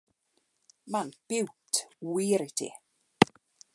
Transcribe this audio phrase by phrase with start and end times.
[0.95, 1.81] Mae'n biwt,
[2.15, 2.71] wir i ti.